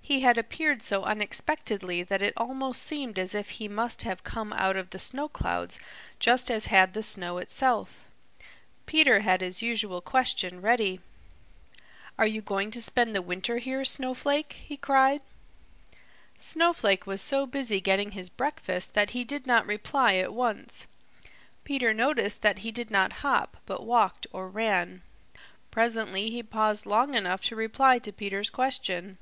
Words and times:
He 0.00 0.20
had 0.22 0.38
appeared 0.38 0.80
so 0.82 1.02
unexpectedly 1.02 2.02
that 2.04 2.22
it 2.22 2.34
almost 2.36 2.82
seemed 2.82 3.18
as 3.18 3.32
if 3.34 3.50
he 3.50 3.68
must 3.68 4.02
have 4.02 4.24
come 4.24 4.52
out 4.54 4.76
of 4.76 4.90
the 4.90 4.98
snow 4.98 5.28
clouds 5.28 5.78
just 6.18 6.50
as 6.50 6.66
had 6.66 6.94
the 6.94 7.02
snow 7.02 7.38
itself. 7.38 8.04
Peter 8.86 9.20
had 9.20 9.40
his 9.40 9.60
usual 9.62 10.00
question 10.00 10.60
ready. 10.60 11.00
"Are 12.18 12.26
you 12.26 12.42
going 12.42 12.70
to 12.72 12.82
spend 12.82 13.14
the 13.14 13.20
winter 13.22 13.58
here, 13.58 13.84
Snowflake?" 13.84 14.52
he 14.54 14.76
cried. 14.76 15.20
Snowflake 16.38 17.06
was 17.06 17.20
so 17.22 17.44
busy 17.44 17.80
getting 17.80 18.12
his 18.12 18.30
breakfast 18.30 18.94
that 18.94 19.10
he 19.10 19.24
did 19.24 19.46
not 19.46 19.66
reply 19.66 20.14
at 20.14 20.32
once. 20.32 20.86
Peter 21.64 21.92
noticed 21.92 22.42
that 22.42 22.60
he 22.60 22.72
did 22.72 22.90
not 22.90 23.14
hop, 23.24 23.56
but 23.66 23.84
walked 23.86 24.26
or 24.32 24.48
ran. 24.48 25.02
Presently 25.70 26.30
he 26.30 26.42
paused 26.42 26.86
long 26.86 27.14
enough 27.14 27.42
to 27.44 27.56
reply 27.56 27.98
to 27.98 28.12
Peter's 28.12 28.50
question. 28.50 29.18